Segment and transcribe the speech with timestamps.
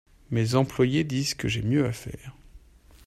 [0.31, 2.33] Mes employés disent que j'ai mieux à faire.